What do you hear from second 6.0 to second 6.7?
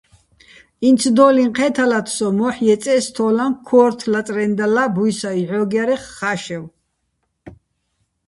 ხაშევ.